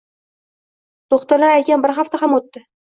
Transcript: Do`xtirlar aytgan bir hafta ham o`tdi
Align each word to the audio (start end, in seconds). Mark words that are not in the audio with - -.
Do`xtirlar 1.15 1.55
aytgan 1.59 1.87
bir 1.89 1.97
hafta 2.01 2.25
ham 2.27 2.39
o`tdi 2.41 2.69